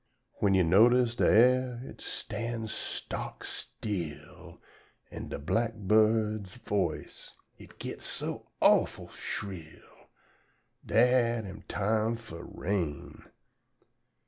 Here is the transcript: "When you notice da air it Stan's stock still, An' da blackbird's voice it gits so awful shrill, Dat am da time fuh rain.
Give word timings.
"When 0.39 0.55
you 0.55 0.63
notice 0.63 1.15
da 1.15 1.25
air 1.25 1.79
it 1.85 2.01
Stan's 2.01 2.73
stock 2.73 3.43
still, 3.43 4.59
An' 5.11 5.27
da 5.29 5.37
blackbird's 5.37 6.55
voice 6.55 7.29
it 7.59 7.77
gits 7.77 8.07
so 8.07 8.47
awful 8.61 9.09
shrill, 9.09 10.09
Dat 10.83 11.45
am 11.45 11.59
da 11.59 11.65
time 11.77 12.15
fuh 12.15 12.41
rain. 12.41 13.25